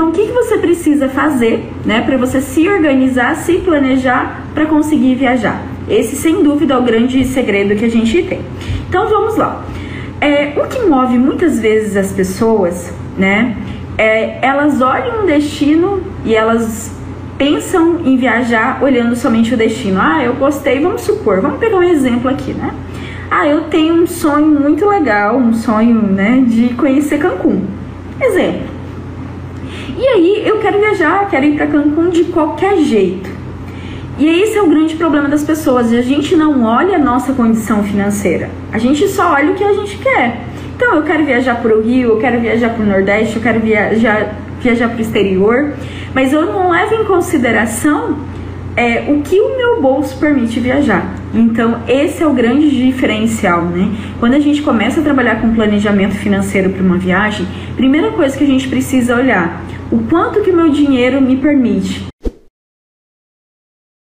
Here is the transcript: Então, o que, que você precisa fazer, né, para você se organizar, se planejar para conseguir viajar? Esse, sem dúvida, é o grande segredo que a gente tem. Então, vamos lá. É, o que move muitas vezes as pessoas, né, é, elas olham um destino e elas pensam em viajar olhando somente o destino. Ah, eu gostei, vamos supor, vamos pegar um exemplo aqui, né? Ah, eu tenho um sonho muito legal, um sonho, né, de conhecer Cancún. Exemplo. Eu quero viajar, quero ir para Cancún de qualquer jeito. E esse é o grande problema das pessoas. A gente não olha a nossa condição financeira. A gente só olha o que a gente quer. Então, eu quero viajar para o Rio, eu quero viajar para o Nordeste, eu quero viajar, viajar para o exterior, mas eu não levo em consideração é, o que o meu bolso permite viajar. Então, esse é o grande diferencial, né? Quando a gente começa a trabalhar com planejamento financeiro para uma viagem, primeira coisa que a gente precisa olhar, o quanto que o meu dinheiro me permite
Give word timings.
Então, 0.00 0.08
o 0.08 0.12
que, 0.12 0.28
que 0.28 0.32
você 0.32 0.56
precisa 0.56 1.10
fazer, 1.10 1.62
né, 1.84 2.00
para 2.00 2.16
você 2.16 2.40
se 2.40 2.66
organizar, 2.66 3.36
se 3.36 3.58
planejar 3.58 4.46
para 4.54 4.64
conseguir 4.64 5.14
viajar? 5.14 5.62
Esse, 5.90 6.16
sem 6.16 6.42
dúvida, 6.42 6.72
é 6.72 6.78
o 6.78 6.82
grande 6.82 7.22
segredo 7.26 7.76
que 7.76 7.84
a 7.84 7.90
gente 7.90 8.22
tem. 8.22 8.40
Então, 8.88 9.10
vamos 9.10 9.36
lá. 9.36 9.62
É, 10.18 10.54
o 10.56 10.66
que 10.68 10.80
move 10.86 11.18
muitas 11.18 11.60
vezes 11.60 11.98
as 11.98 12.12
pessoas, 12.12 12.90
né, 13.18 13.54
é, 13.98 14.38
elas 14.40 14.80
olham 14.80 15.22
um 15.22 15.26
destino 15.26 16.02
e 16.24 16.34
elas 16.34 16.90
pensam 17.36 18.00
em 18.02 18.16
viajar 18.16 18.82
olhando 18.82 19.14
somente 19.14 19.52
o 19.52 19.56
destino. 19.58 20.00
Ah, 20.00 20.24
eu 20.24 20.32
gostei, 20.32 20.80
vamos 20.80 21.02
supor, 21.02 21.42
vamos 21.42 21.58
pegar 21.58 21.76
um 21.76 21.82
exemplo 21.82 22.30
aqui, 22.30 22.54
né? 22.54 22.72
Ah, 23.30 23.46
eu 23.46 23.64
tenho 23.64 24.02
um 24.02 24.06
sonho 24.06 24.46
muito 24.46 24.88
legal, 24.88 25.36
um 25.36 25.52
sonho, 25.52 26.00
né, 26.00 26.42
de 26.46 26.72
conhecer 26.72 27.18
Cancún. 27.18 27.64
Exemplo. 28.18 28.79
Eu 30.44 30.58
quero 30.58 30.78
viajar, 30.78 31.28
quero 31.28 31.44
ir 31.44 31.56
para 31.56 31.66
Cancún 31.66 32.10
de 32.10 32.24
qualquer 32.24 32.78
jeito. 32.78 33.30
E 34.18 34.28
esse 34.28 34.56
é 34.56 34.62
o 34.62 34.68
grande 34.68 34.96
problema 34.96 35.28
das 35.28 35.42
pessoas. 35.42 35.92
A 35.92 36.02
gente 36.02 36.36
não 36.36 36.64
olha 36.64 36.96
a 36.96 36.98
nossa 36.98 37.32
condição 37.32 37.82
financeira. 37.82 38.50
A 38.72 38.78
gente 38.78 39.08
só 39.08 39.32
olha 39.32 39.52
o 39.52 39.54
que 39.54 39.64
a 39.64 39.72
gente 39.72 39.96
quer. 39.98 40.40
Então, 40.76 40.94
eu 40.94 41.02
quero 41.02 41.24
viajar 41.24 41.56
para 41.56 41.76
o 41.76 41.82
Rio, 41.82 42.10
eu 42.10 42.18
quero 42.18 42.40
viajar 42.40 42.70
para 42.70 42.82
o 42.82 42.86
Nordeste, 42.86 43.36
eu 43.36 43.42
quero 43.42 43.60
viajar, 43.60 44.34
viajar 44.60 44.88
para 44.88 44.98
o 44.98 45.00
exterior, 45.00 45.72
mas 46.14 46.32
eu 46.32 46.46
não 46.46 46.70
levo 46.70 46.94
em 46.94 47.04
consideração 47.04 48.16
é, 48.76 49.04
o 49.10 49.20
que 49.20 49.38
o 49.38 49.56
meu 49.56 49.80
bolso 49.82 50.16
permite 50.18 50.58
viajar. 50.58 51.14
Então, 51.34 51.82
esse 51.86 52.22
é 52.22 52.26
o 52.26 52.32
grande 52.32 52.70
diferencial, 52.70 53.62
né? 53.62 53.90
Quando 54.18 54.34
a 54.34 54.40
gente 54.40 54.62
começa 54.62 55.00
a 55.00 55.02
trabalhar 55.02 55.40
com 55.40 55.54
planejamento 55.54 56.14
financeiro 56.14 56.70
para 56.70 56.82
uma 56.82 56.96
viagem, 56.96 57.46
primeira 57.76 58.10
coisa 58.12 58.36
que 58.36 58.44
a 58.44 58.46
gente 58.46 58.68
precisa 58.68 59.16
olhar, 59.16 59.62
o 59.90 59.98
quanto 60.08 60.42
que 60.42 60.50
o 60.50 60.56
meu 60.56 60.70
dinheiro 60.70 61.20
me 61.20 61.36
permite 61.36 62.06